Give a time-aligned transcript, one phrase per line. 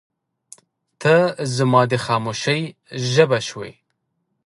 [1.01, 1.15] •ته
[1.55, 2.61] زما د خاموشۍ
[3.11, 3.71] ژبه شوې.